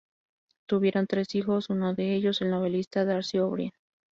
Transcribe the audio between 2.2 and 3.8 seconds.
el novelista Darcy O'Brien.